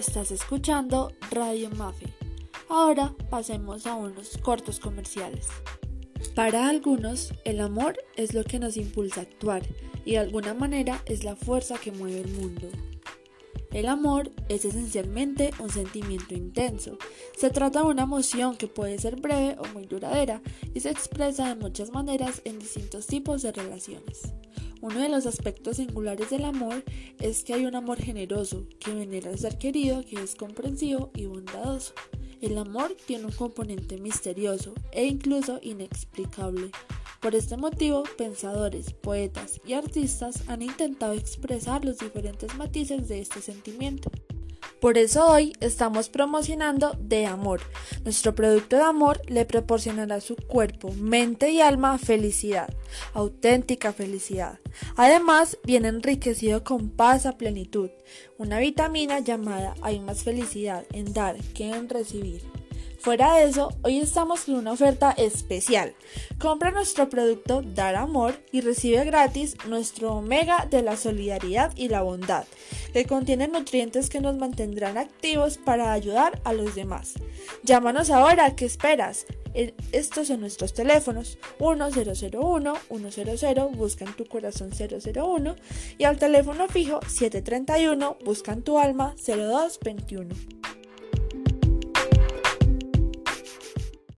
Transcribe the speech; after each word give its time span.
Estás 0.00 0.30
escuchando 0.30 1.12
Radio 1.30 1.68
Mafe. 1.72 2.06
Ahora 2.70 3.14
pasemos 3.28 3.86
a 3.86 3.96
unos 3.96 4.38
cortos 4.38 4.80
comerciales. 4.80 5.48
Para 6.34 6.70
algunos, 6.70 7.34
el 7.44 7.60
amor 7.60 7.98
es 8.16 8.32
lo 8.32 8.42
que 8.42 8.58
nos 8.58 8.78
impulsa 8.78 9.20
a 9.20 9.24
actuar 9.24 9.62
y 10.06 10.12
de 10.12 10.18
alguna 10.20 10.54
manera 10.54 11.02
es 11.04 11.22
la 11.22 11.36
fuerza 11.36 11.76
que 11.76 11.92
mueve 11.92 12.22
el 12.22 12.32
mundo. 12.32 12.68
El 13.72 13.88
amor 13.88 14.30
es 14.48 14.64
esencialmente 14.64 15.50
un 15.58 15.68
sentimiento 15.68 16.34
intenso. 16.34 16.96
Se 17.36 17.50
trata 17.50 17.82
de 17.82 17.88
una 17.88 18.04
emoción 18.04 18.56
que 18.56 18.68
puede 18.68 18.98
ser 18.98 19.16
breve 19.16 19.58
o 19.58 19.66
muy 19.74 19.84
duradera 19.84 20.40
y 20.72 20.80
se 20.80 20.88
expresa 20.88 21.46
de 21.46 21.56
muchas 21.56 21.92
maneras 21.92 22.40
en 22.46 22.58
distintos 22.58 23.06
tipos 23.06 23.42
de 23.42 23.52
relaciones. 23.52 24.32
Uno 24.82 25.00
de 25.00 25.10
los 25.10 25.26
aspectos 25.26 25.76
singulares 25.76 26.30
del 26.30 26.44
amor 26.44 26.82
es 27.18 27.44
que 27.44 27.52
hay 27.52 27.66
un 27.66 27.74
amor 27.74 27.98
generoso, 27.98 28.66
que 28.78 28.94
venera 28.94 29.30
al 29.30 29.38
ser 29.38 29.58
querido, 29.58 30.02
que 30.04 30.22
es 30.22 30.34
comprensivo 30.34 31.10
y 31.14 31.26
bondadoso. 31.26 31.92
El 32.40 32.56
amor 32.56 32.96
tiene 33.06 33.26
un 33.26 33.32
componente 33.32 33.98
misterioso 33.98 34.72
e 34.92 35.04
incluso 35.04 35.58
inexplicable. 35.62 36.70
Por 37.20 37.34
este 37.34 37.58
motivo, 37.58 38.04
pensadores, 38.16 38.94
poetas 38.94 39.60
y 39.66 39.74
artistas 39.74 40.48
han 40.48 40.62
intentado 40.62 41.12
expresar 41.12 41.84
los 41.84 41.98
diferentes 41.98 42.54
matices 42.56 43.08
de 43.08 43.20
este 43.20 43.42
sentimiento. 43.42 44.10
Por 44.80 44.96
eso 44.96 45.26
hoy 45.26 45.52
estamos 45.60 46.08
promocionando 46.08 46.96
De 46.98 47.26
Amor. 47.26 47.60
Nuestro 48.02 48.34
producto 48.34 48.76
de 48.76 48.82
amor 48.82 49.20
le 49.28 49.44
proporcionará 49.44 50.14
a 50.14 50.20
su 50.22 50.36
cuerpo, 50.36 50.90
mente 50.94 51.50
y 51.50 51.60
alma 51.60 51.98
felicidad, 51.98 52.72
auténtica 53.12 53.92
felicidad. 53.92 54.58
Además, 54.96 55.58
viene 55.64 55.88
enriquecido 55.88 56.64
con 56.64 56.88
paz 56.88 57.26
a 57.26 57.36
plenitud, 57.36 57.90
una 58.38 58.58
vitamina 58.58 59.18
llamada 59.18 59.74
Hay 59.82 60.00
más 60.00 60.22
felicidad 60.24 60.86
en 60.92 61.12
dar 61.12 61.36
que 61.52 61.68
en 61.68 61.90
recibir. 61.90 62.59
Fuera 63.00 63.36
de 63.36 63.44
eso, 63.44 63.72
hoy 63.82 63.98
estamos 63.98 64.42
con 64.42 64.56
una 64.56 64.72
oferta 64.72 65.12
especial. 65.12 65.94
Compra 66.38 66.70
nuestro 66.70 67.08
producto 67.08 67.62
Dar 67.62 67.96
Amor 67.96 68.34
y 68.52 68.60
recibe 68.60 69.02
gratis 69.06 69.56
nuestro 69.66 70.16
Omega 70.16 70.66
de 70.70 70.82
la 70.82 70.98
Solidaridad 70.98 71.72
y 71.76 71.88
la 71.88 72.02
Bondad, 72.02 72.44
que 72.92 73.06
contiene 73.06 73.48
nutrientes 73.48 74.10
que 74.10 74.20
nos 74.20 74.36
mantendrán 74.36 74.98
activos 74.98 75.56
para 75.56 75.94
ayudar 75.94 76.42
a 76.44 76.52
los 76.52 76.74
demás. 76.74 77.14
Llámanos 77.62 78.10
ahora, 78.10 78.54
¿qué 78.54 78.66
esperas? 78.66 79.24
Estos 79.92 80.26
son 80.28 80.40
nuestros 80.40 80.74
teléfonos 80.74 81.38
1001 81.58 81.90
100 83.10 83.72
busca 83.72 84.04
en 84.04 84.12
tu 84.12 84.26
corazón 84.26 84.70
001 84.72 85.56
y 85.96 86.04
al 86.04 86.18
teléfono 86.18 86.68
fijo 86.68 87.00
731 87.08 88.18
busca 88.26 88.52
en 88.52 88.62
tu 88.62 88.78
alma 88.78 89.14
0221. 89.26 90.59